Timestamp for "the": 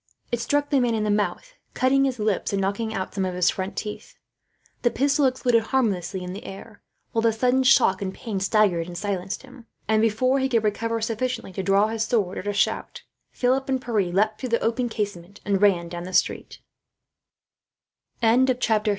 0.71-0.79, 1.03-1.11, 4.81-4.89, 6.33-6.43, 7.21-7.31, 14.49-14.61, 16.05-16.13